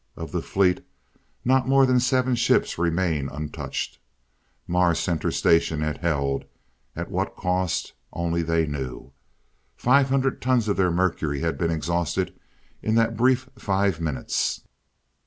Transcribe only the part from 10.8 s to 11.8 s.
mercury had been